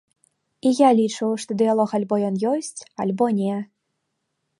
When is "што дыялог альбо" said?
1.43-2.15